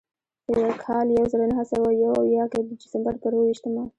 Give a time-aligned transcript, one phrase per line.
[0.45, 3.83] په کال یو زر نهه سوه یو اویا کې د ډسمبر پر اوه ویشتمه.